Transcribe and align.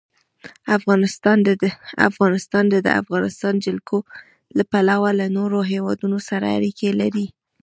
افغانستان 2.07 2.65
د 2.73 2.75
د 2.85 2.89
افغانستان 3.03 3.53
جلکو 3.65 3.97
له 4.57 4.63
پلوه 4.71 5.09
له 5.19 5.25
نورو 5.37 5.59
هېوادونو 5.71 6.17
سره 6.29 6.45
اړیکې 6.57 6.89
لري. 7.01 7.25